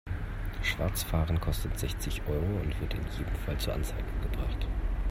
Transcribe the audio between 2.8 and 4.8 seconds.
wird in jedem Fall zur Anzeige gebracht.